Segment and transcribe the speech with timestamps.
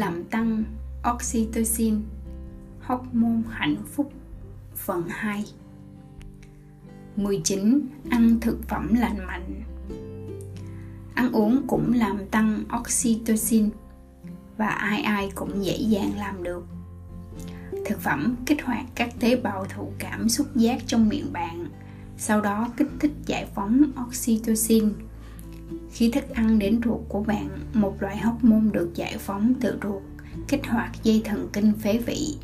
[0.00, 0.64] làm tăng
[1.14, 2.02] oxytocin,
[2.80, 4.12] hormone hạnh phúc
[4.74, 5.44] phần 2
[7.16, 7.80] 19.
[8.10, 9.62] Ăn thực phẩm lành mạnh
[11.14, 13.70] Ăn uống cũng làm tăng oxytocin
[14.56, 16.64] và ai ai cũng dễ dàng làm được.
[17.86, 21.68] Thực phẩm kích hoạt các tế bào thụ cảm xúc giác trong miệng bạn,
[22.16, 24.92] sau đó kích thích giải phóng oxytocin.
[25.92, 29.78] Khi thức ăn đến ruột của bạn, một loại hóc môn được giải phóng từ
[29.82, 30.02] ruột
[30.48, 32.36] kích hoạt dây thần kinh phế vị.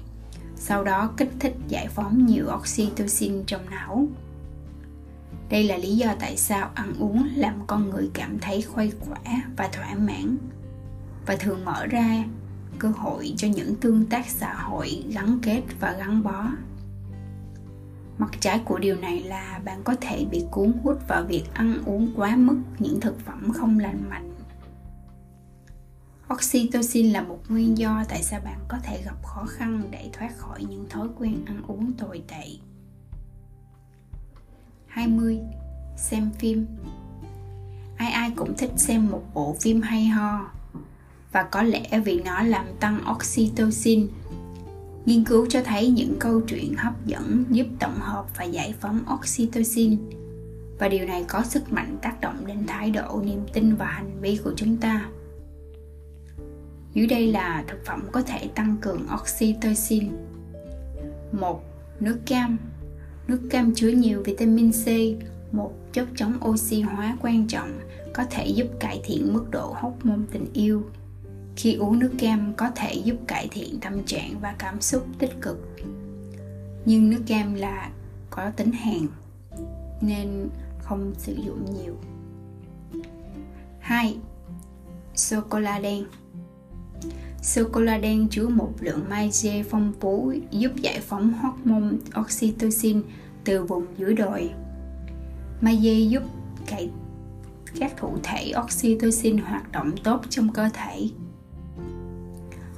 [0.57, 4.09] Sau đó kích thích giải phóng nhiều oxytocin trong não.
[5.51, 9.43] Đây là lý do tại sao ăn uống làm con người cảm thấy khuây khỏa
[9.57, 10.37] và thỏa mãn.
[11.27, 12.25] Và thường mở ra
[12.79, 16.47] cơ hội cho những tương tác xã hội gắn kết và gắn bó
[18.27, 21.83] mặt trái của điều này là bạn có thể bị cuốn hút vào việc ăn
[21.87, 24.33] uống quá mức những thực phẩm không lành mạnh
[26.35, 30.39] Oxytocin là một nguyên do tại sao bạn có thể gặp khó khăn để thoát
[30.39, 32.45] khỏi những thói quen ăn uống tồi tệ.
[34.87, 35.41] 20.
[35.97, 36.67] Xem phim
[37.97, 40.51] Ai ai cũng thích xem một bộ phim hay ho
[41.33, 44.09] và có lẽ vì nó làm tăng oxytocin.
[45.07, 49.01] Nghiên cứu cho thấy những câu chuyện hấp dẫn giúp tổng hợp và giải phóng
[49.15, 49.99] oxytocin
[50.79, 54.21] và điều này có sức mạnh tác động đến thái độ, niềm tin và hành
[54.21, 55.09] vi của chúng ta
[56.97, 60.09] dưới đây là thực phẩm có thể tăng cường oxytocin.
[61.33, 61.63] 1.
[62.01, 62.59] Nước cam
[63.29, 64.87] Nước cam chứa nhiều vitamin C,
[65.55, 67.81] một chất chống oxy hóa quan trọng
[68.15, 70.83] có thể giúp cải thiện mức độ hormone tình yêu.
[71.57, 75.33] Khi uống nước cam có thể giúp cải thiện tâm trạng và cảm xúc tích
[75.41, 75.69] cực.
[76.85, 77.91] Nhưng nước cam là
[78.31, 79.07] có tính hàn
[80.01, 80.49] nên
[80.79, 81.97] không sử dụng nhiều.
[83.79, 84.17] 2.
[85.15, 86.05] Sô cô la đen
[87.43, 93.03] Sô cô la đen chứa một lượng magie phong phú giúp giải phóng hormone oxytocin
[93.45, 94.51] từ vùng dưới đồi.
[95.61, 96.23] Magie giúp
[96.67, 96.91] cải,
[97.79, 101.09] các thụ thể oxytocin hoạt động tốt trong cơ thể.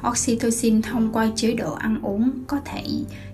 [0.08, 2.84] Oxytocin thông qua chế độ ăn uống có thể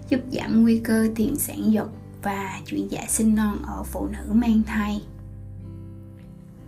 [0.09, 1.89] giúp giảm nguy cơ tiền sản giật
[2.23, 5.03] và chuyển dạ sinh non ở phụ nữ mang thai.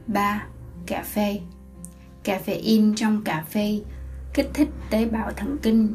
[0.06, 0.46] 3.
[0.86, 1.40] Cà phê
[2.24, 3.80] Caffeine trong cà phê
[4.34, 5.88] kích thích tế bào thần kinh,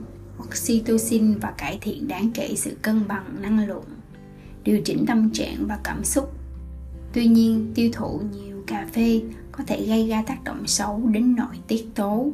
[0.43, 3.85] oxytocin và cải thiện đáng kể sự cân bằng năng lượng,
[4.63, 6.33] điều chỉnh tâm trạng và cảm xúc.
[7.13, 11.35] Tuy nhiên, tiêu thụ nhiều cà phê có thể gây ra tác động xấu đến
[11.35, 12.31] nội tiết tố.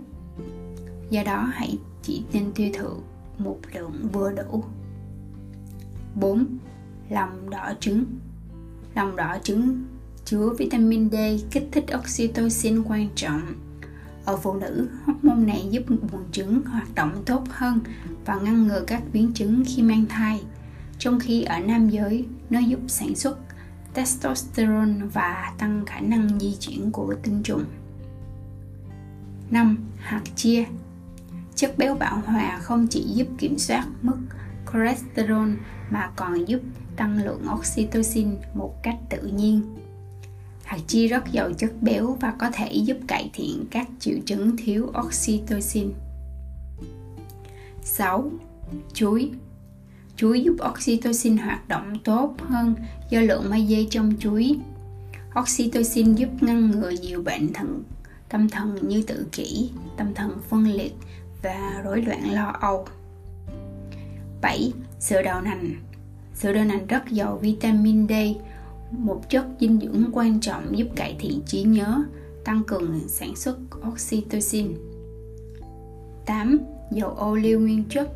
[1.10, 2.90] Do đó, hãy chỉ nên tiêu thụ
[3.38, 4.64] một lượng vừa đủ.
[6.16, 6.46] 4.
[7.10, 8.06] Lòng đỏ trứng
[8.96, 9.84] Lòng đỏ trứng
[10.26, 11.16] chứa vitamin D
[11.52, 13.42] kích thích oxytocin quan trọng
[14.28, 17.80] ở phụ nữ, hormone này giúp buồng trứng hoạt động tốt hơn
[18.26, 20.44] và ngăn ngừa các biến chứng khi mang thai.
[21.00, 23.40] Trong khi ở nam giới, nó giúp sản xuất
[23.94, 27.64] testosterone và tăng khả năng di chuyển của tinh trùng.
[29.52, 29.78] 5.
[29.98, 30.66] Hạt chia
[31.58, 34.18] Chất béo bão hòa không chỉ giúp kiểm soát mức
[34.74, 35.50] cholesterol
[35.90, 36.62] mà còn giúp
[36.96, 39.62] tăng lượng oxytocin một cách tự nhiên
[40.64, 44.58] Hạt chia rất giàu chất béo và có thể giúp cải thiện các triệu chứng
[44.58, 45.92] thiếu oxytocin.
[47.82, 48.32] 6.
[48.94, 49.32] Chuối
[50.16, 52.76] Chuối giúp oxytocin hoạt động tốt hơn
[53.10, 54.56] do lượng magie trong chuối.
[55.40, 57.84] Oxytocin giúp ngăn ngừa nhiều bệnh thần
[58.30, 60.94] tâm thần như tự kỷ, tâm thần phân liệt
[61.42, 62.86] và rối loạn lo âu.
[64.42, 64.74] 7.
[65.00, 65.76] Sữa đậu nành
[66.36, 68.12] Sữa đậu nành rất giàu vitamin D
[68.92, 72.04] một chất dinh dưỡng quan trọng giúp cải thiện trí nhớ,
[72.44, 74.74] tăng cường sản xuất oxytocin.
[76.26, 76.60] 8.
[76.92, 78.10] Dầu ô liu nguyên chất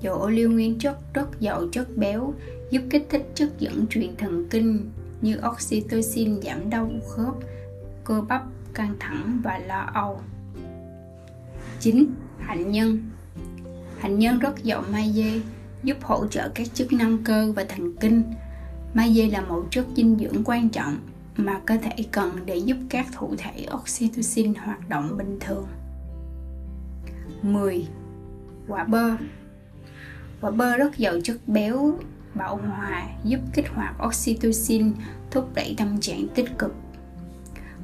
[0.00, 2.34] Dầu ô liu nguyên chất rất giàu chất béo,
[2.70, 4.90] giúp kích thích chất dẫn truyền thần kinh
[5.20, 7.34] như oxytocin giảm đau khớp,
[8.04, 8.42] cơ bắp,
[8.74, 10.20] căng thẳng và lo âu.
[11.80, 12.06] 9.
[12.46, 13.10] Hạnh nhân
[13.98, 15.40] Hạnh nhân rất giàu magie,
[15.82, 18.22] giúp hỗ trợ các chức năng cơ và thần kinh,
[18.94, 20.98] Magie là một chất dinh dưỡng quan trọng
[21.36, 25.66] mà cơ thể cần để giúp các thụ thể oxytocin hoạt động bình thường.
[27.42, 27.86] 10.
[28.68, 29.16] Quả bơ
[30.40, 31.98] Quả bơ rất giàu chất béo
[32.34, 34.92] bão hòa giúp kích hoạt oxytocin
[35.30, 36.74] thúc đẩy tâm trạng tích cực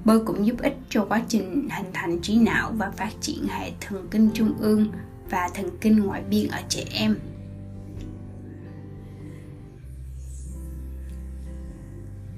[0.05, 3.73] bơ cũng giúp ích cho quá trình hình thành trí não và phát triển hệ
[3.81, 4.87] thần kinh trung ương
[5.31, 7.17] và thần kinh ngoại biên ở trẻ em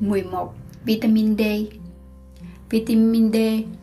[0.01, 0.55] 11.
[0.85, 1.43] Vitamin D
[2.71, 3.37] Vitamin D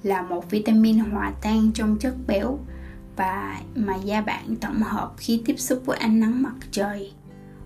[0.03, 2.59] là một vitamin hòa tan trong chất béo,
[3.15, 7.11] và mà da bạn tổng hợp khi tiếp xúc với ánh nắng mặt trời.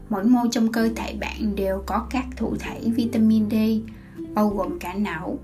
[0.10, 3.56] Mỗi mô trong cơ thể bạn đều có các thụ thể vitamin D,
[4.34, 5.40] bao gồm cả não.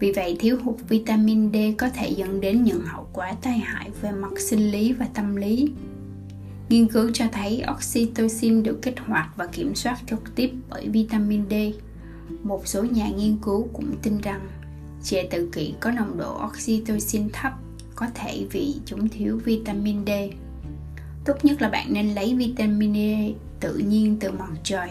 [0.00, 3.90] Vì vậy, thiếu hụt vitamin D có thể dẫn đến những hậu quả tai hại
[4.02, 5.68] về mặt sinh lý và tâm lý.
[6.68, 11.44] Nghiên cứu cho thấy oxytocin được kích hoạt và kiểm soát trực tiếp bởi vitamin
[11.50, 11.54] D.
[12.42, 14.48] Một số nhà nghiên cứu cũng tin rằng
[15.04, 17.52] trẻ tự kỷ có nồng độ oxytocin thấp
[17.94, 20.10] có thể vì chúng thiếu vitamin D.
[21.24, 22.98] Tốt nhất là bạn nên lấy vitamin D
[23.60, 24.90] tự nhiên từ mặt trời.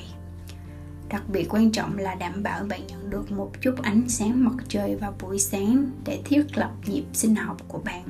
[1.10, 4.56] Đặc biệt quan trọng là đảm bảo bạn nhận được một chút ánh sáng mặt
[4.68, 8.04] trời vào buổi sáng để thiết lập nhịp sinh học của bạn.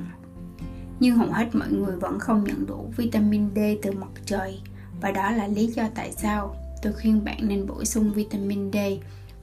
[1.00, 4.60] Nhưng hầu hết mọi người vẫn không nhận đủ vitamin D từ mặt trời,
[5.00, 8.76] và đó là lý do tại sao tôi khuyên bạn nên bổ sung vitamin D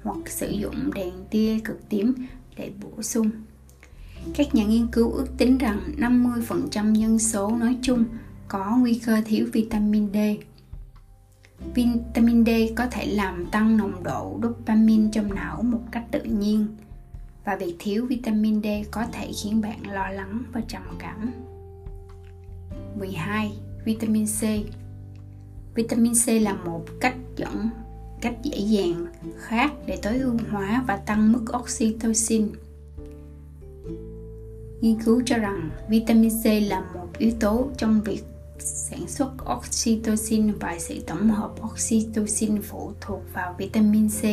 [0.04, 2.14] hoặc sử dụng đèn tia cực tím
[2.58, 3.30] để bổ sung.
[4.36, 8.06] Các nhà nghiên cứu ước tính rằng 50% dân số nói chung
[8.48, 10.18] có nguy cơ thiếu vitamin D.
[11.74, 16.68] Vitamin D có thể làm tăng nồng độ dopamine trong não một cách tự nhiên
[17.46, 21.32] và việc thiếu vitamin D có thể khiến bạn lo lắng và trầm cảm.
[23.00, 23.52] 12.
[23.86, 24.42] Vitamin C
[25.76, 27.70] Vitamin C là một cách dẫn,
[28.22, 29.06] cách dễ dàng,
[29.38, 32.48] khác để tối ưu hóa và tăng mức oxytocin.
[34.82, 38.24] Nghiên cứu cho rằng vitamin C là một yếu tố trong việc
[38.60, 44.24] sản xuất oxytocin và sự tổng hợp oxytocin phụ thuộc vào vitamin C.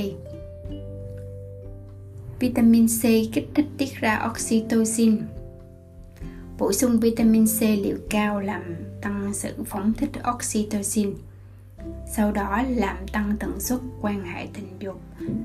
[2.40, 5.22] Vitamin C kích thích tiết ra oxytocin.
[6.58, 8.62] Bổ sung vitamin C liều cao làm
[9.00, 11.14] tăng sự phóng thích oxytocin,
[12.16, 15.00] sau đó làm tăng tần suất quan hệ tình dục,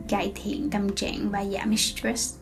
[0.10, 2.36] cải thiện tâm trạng và giảm stress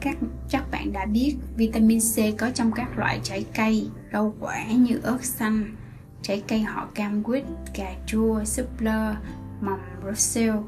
[0.00, 0.16] các
[0.48, 5.00] chắc bạn đã biết vitamin C có trong các loại trái cây, rau quả như
[5.02, 5.76] ớt xanh,
[6.22, 7.44] trái cây họ cam quýt,
[7.74, 9.14] cà chua, súp lơ,
[9.60, 10.64] mầm Brussels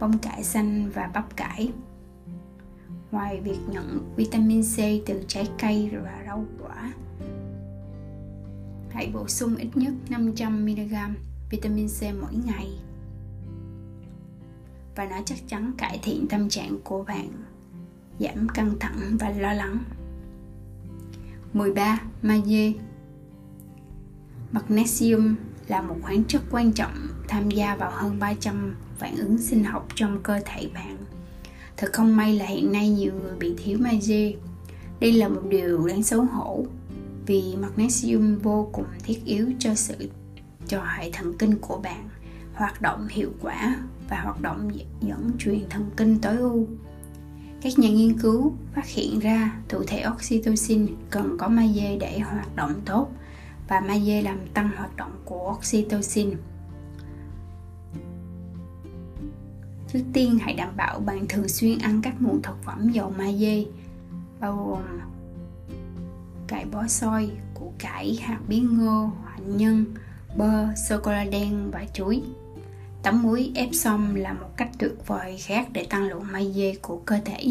[0.00, 1.72] bông cải xanh và bắp cải.
[3.10, 6.92] Ngoài việc nhận vitamin C từ trái cây và rau quả,
[8.90, 11.10] hãy bổ sung ít nhất 500mg
[11.50, 12.68] vitamin C mỗi ngày.
[14.96, 17.28] Và nó chắc chắn cải thiện tâm trạng của bạn
[18.18, 19.78] giảm căng thẳng và lo lắng
[21.52, 22.00] 13.
[22.22, 22.72] Magie
[24.52, 25.36] Magnesium
[25.68, 26.94] là một khoáng chất quan trọng
[27.28, 30.96] tham gia vào hơn 300 phản ứng sinh học trong cơ thể bạn.
[31.76, 34.32] Thật không may là hiện nay nhiều người bị thiếu magie.
[35.00, 36.66] Đây là một điều đáng xấu hổ
[37.26, 40.10] vì magnesium vô cùng thiết yếu cho sự,
[40.66, 42.08] cho hệ thần kinh của bạn,
[42.54, 43.76] hoạt động hiệu quả
[44.08, 44.70] và hoạt động
[45.00, 46.66] dẫn truyền thần kinh tối ưu.
[47.66, 52.56] Các nhà nghiên cứu phát hiện ra thụ thể oxytocin cần có magie để hoạt
[52.56, 53.08] động tốt
[53.68, 56.30] và magie làm tăng hoạt động của oxytocin.
[59.92, 63.64] Trước tiên hãy đảm bảo bạn thường xuyên ăn các nguồn thực phẩm giàu magie
[64.40, 65.00] bao gồm
[66.46, 69.84] cải bó xôi, củ cải, hạt bí ngô, hạnh nhân,
[70.36, 72.22] bơ, sô-cô-la đen và chuối.
[73.06, 76.96] Tắm muối ép xong là một cách tuyệt vời khác để tăng lượng magie của
[76.96, 77.44] cơ thể.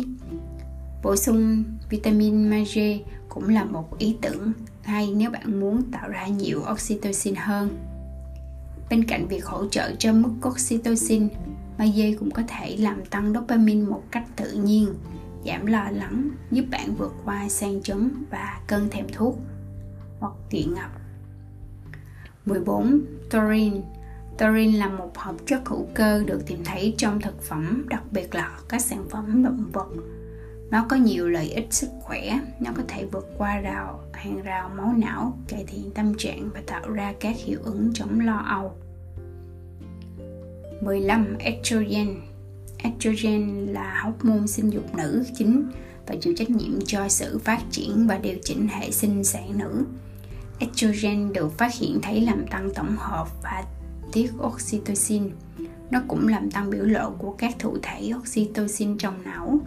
[1.03, 4.51] Bổ sung vitamin magie cũng là một ý tưởng
[4.83, 7.77] hay nếu bạn muốn tạo ra nhiều oxytocin hơn.
[8.89, 11.27] Bên cạnh việc hỗ trợ cho mức oxytocin,
[11.77, 14.87] magie cũng có thể làm tăng dopamine một cách tự nhiên,
[15.45, 19.39] giảm lo lắng, giúp bạn vượt qua sang chấn và cơn thèm thuốc
[20.19, 20.91] hoặc nghiện ngập
[22.45, 23.01] 14.
[23.31, 23.81] Taurine
[24.37, 28.35] Taurine là một hợp chất hữu cơ được tìm thấy trong thực phẩm, đặc biệt
[28.35, 29.87] là các sản phẩm động vật.
[30.71, 34.69] Nó có nhiều lợi ích sức khỏe, nó có thể vượt qua rào hàng rào
[34.69, 38.77] máu não, cải thiện tâm trạng và tạo ra các hiệu ứng chống lo âu.
[40.81, 41.37] 15.
[41.39, 42.15] Estrogen
[42.77, 45.71] Estrogen là hormone sinh dục nữ chính
[46.07, 49.85] và chịu trách nhiệm cho sự phát triển và điều chỉnh hệ sinh sản nữ
[50.59, 53.63] estrogen được phát hiện thấy làm tăng tổng hợp và
[54.11, 55.29] tiết oxytocin.
[55.91, 59.59] Nó cũng làm tăng biểu lộ của các thụ thể oxytocin trong não.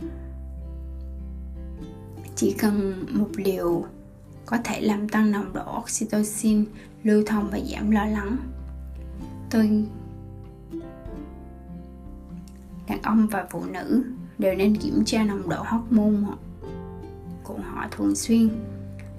[2.37, 3.85] Chỉ cần một liều
[4.47, 6.65] có thể làm tăng nồng độ oxytocin
[7.03, 8.37] lưu thông và giảm lo lắng.
[9.51, 9.85] Tôi,
[12.89, 14.03] đàn ông và phụ nữ
[14.39, 16.37] đều nên kiểm tra nồng độ hormone
[17.43, 18.49] của họ thường xuyên.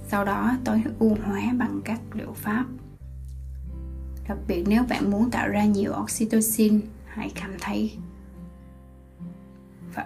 [0.07, 2.65] Sau đó tối ưu hóa bằng các liệu pháp
[4.29, 7.91] đặc biệt nếu bạn muốn tạo ra nhiều oxytocin, hãy cảm thấy
[9.95, 10.05] và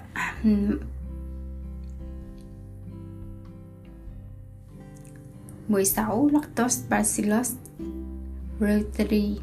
[5.67, 6.29] 16.
[6.33, 7.55] Lactobacillus
[8.59, 9.39] reuteri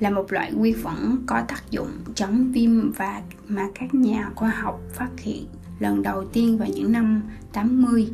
[0.00, 4.50] là một loại vi khuẩn có tác dụng chống viêm và mà các nhà khoa
[4.50, 5.46] học phát hiện
[5.78, 7.22] lần đầu tiên vào những năm
[7.52, 8.08] 80.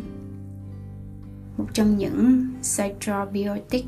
[1.57, 2.47] Một trong những
[2.77, 3.87] cytobiotic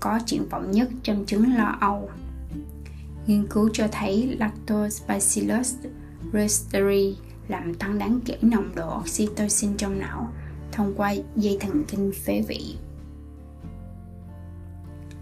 [0.00, 2.10] có triển vọng nhất trong chứng lo âu.
[3.26, 5.74] Nghiên cứu cho thấy Lactobacillus
[6.32, 7.16] reuteri
[7.48, 10.32] làm tăng đáng kể nồng độ oxytocin trong não
[10.72, 12.76] thông qua dây thần kinh phế vị.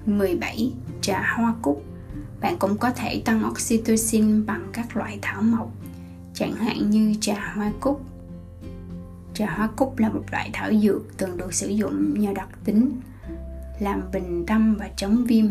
[0.07, 0.73] 17.
[1.01, 1.85] Trà hoa cúc
[2.41, 5.71] Bạn cũng có thể tăng oxytocin bằng các loại thảo mộc,
[6.35, 8.05] chẳng hạn như trà hoa cúc.
[9.35, 13.01] Trà hoa cúc là một loại thảo dược từng được sử dụng nhờ đặc tính
[13.79, 15.47] làm bình tâm và chống viêm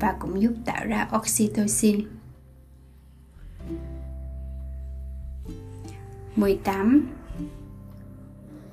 [0.00, 2.04] và cũng giúp tạo ra oxytocin.
[6.36, 7.06] 18.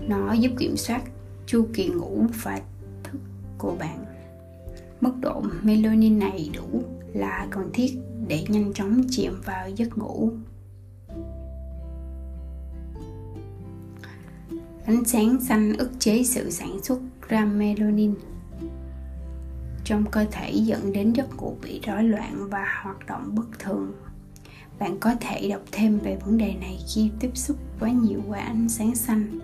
[0.08, 1.02] Nó giúp kiểm soát
[1.46, 2.60] chu kỳ ngủ và
[3.04, 3.18] thức
[3.58, 4.04] của bạn.
[5.00, 7.92] Mức độ melatonin này đủ là cần thiết
[8.28, 10.32] để nhanh chóng chìm vào giấc ngủ.
[14.92, 18.14] Ánh sáng xanh ức chế sự sản xuất ra melanin.
[19.84, 23.92] Trong cơ thể dẫn đến giấc ngủ bị rối loạn và hoạt động bất thường.
[24.78, 28.38] Bạn có thể đọc thêm về vấn đề này khi tiếp xúc quá nhiều qua
[28.38, 29.38] ánh sáng xanh.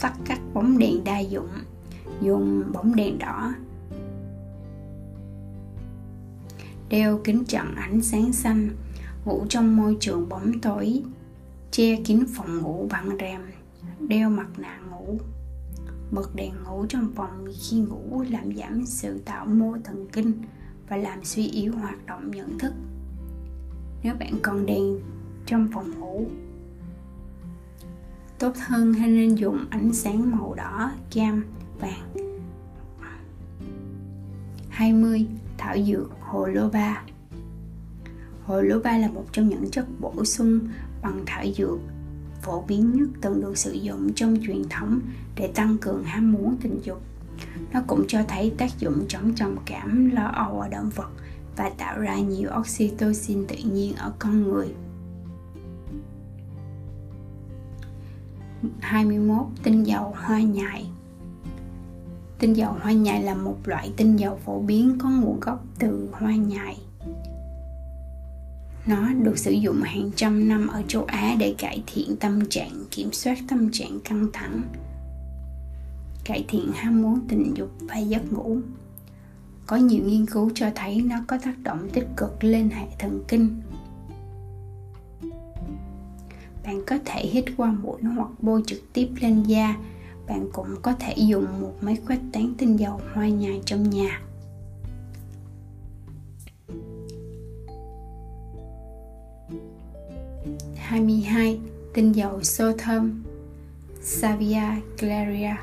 [0.00, 1.48] Tắt các bóng đèn đa dụng.
[2.20, 3.52] Dùng bóng đèn đỏ.
[6.88, 8.68] Đeo kính chặn ánh sáng xanh.
[9.24, 11.02] Ngủ trong môi trường bóng tối
[11.70, 13.40] che kín phòng ngủ bằng rèm,
[14.08, 15.18] đeo mặt nạ ngủ.
[16.10, 20.32] Bật đèn ngủ trong phòng khi ngủ làm giảm sự tạo mô thần kinh
[20.88, 22.72] và làm suy yếu hoạt động nhận thức.
[24.02, 25.00] Nếu bạn còn đèn
[25.46, 26.26] trong phòng ngủ,
[28.38, 31.44] tốt hơn hay nên dùng ánh sáng màu đỏ, cam,
[31.80, 32.26] vàng.
[34.68, 35.26] 20.
[35.58, 37.02] Thảo dược hồ lô ba.
[38.44, 40.60] Hồ lô ba là một trong những chất bổ sung
[41.02, 41.78] bằng thảo dược
[42.42, 45.00] phổ biến nhất từng được sử dụng trong truyền thống
[45.36, 47.02] để tăng cường ham muốn tình dục.
[47.72, 51.10] Nó cũng cho thấy tác dụng chống trầm cảm, lo âu ở động vật
[51.56, 54.68] và tạo ra nhiều oxytocin tự nhiên ở con người.
[58.80, 59.46] 21.
[59.62, 60.86] Tinh dầu hoa nhài
[62.38, 66.08] Tinh dầu hoa nhài là một loại tinh dầu phổ biến có nguồn gốc từ
[66.12, 66.85] hoa nhài
[68.86, 72.84] nó được sử dụng hàng trăm năm ở châu Á để cải thiện tâm trạng,
[72.90, 74.62] kiểm soát tâm trạng căng thẳng,
[76.24, 78.58] cải thiện ham muốn tình dục và giấc ngủ.
[79.66, 83.24] Có nhiều nghiên cứu cho thấy nó có tác động tích cực lên hệ thần
[83.28, 83.60] kinh.
[86.64, 89.76] Bạn có thể hít qua mũi hoặc bôi trực tiếp lên da.
[90.28, 94.20] Bạn cũng có thể dùng một máy khuếch tán tinh dầu hoa nhài trong nhà.
[100.96, 101.58] 22
[101.94, 103.22] tinh dầu sô thơm.
[104.02, 104.62] Savia
[104.98, 105.54] Glaria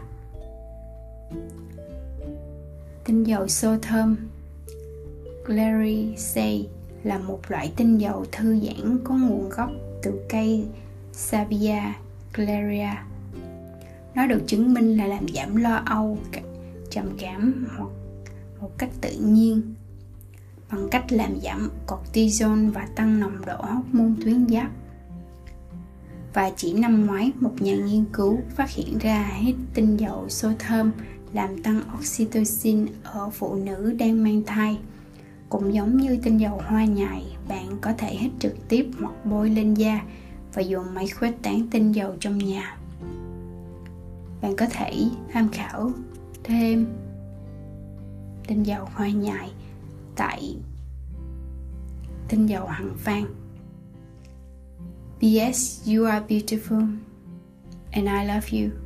[3.04, 4.16] Tinh dầu sô thơm.
[5.46, 6.58] Glariaceae
[7.04, 9.70] là một loại tinh dầu thư giãn có nguồn gốc
[10.04, 10.66] từ cây
[11.14, 11.82] Savia
[12.34, 12.92] Glaria.
[14.16, 16.18] Nó được chứng minh là làm giảm lo âu,
[16.90, 17.90] trầm cảm hoặc
[18.62, 19.74] một cách tự nhiên.
[20.72, 24.72] Bằng cách làm giảm cortisol và tăng nồng độ hormone tuyến giáp
[26.34, 30.52] và chỉ năm ngoái, một nhà nghiên cứu phát hiện ra hít tinh dầu xô
[30.60, 30.92] thơm
[31.34, 34.80] làm tăng oxytocin ở phụ nữ đang mang thai.
[35.50, 39.50] Cũng giống như tinh dầu hoa nhài, bạn có thể hít trực tiếp hoặc bôi
[39.50, 40.02] lên da
[40.54, 42.78] và dùng máy khuếch tán tinh dầu trong nhà.
[44.42, 45.92] Bạn có thể tham khảo
[46.44, 46.86] thêm
[48.48, 49.52] tinh dầu hoa nhài
[50.16, 50.56] tại
[52.30, 53.43] tinh dầu hằng phan.
[55.24, 55.80] P.S.
[55.86, 56.86] You are beautiful
[57.94, 58.83] and I love you.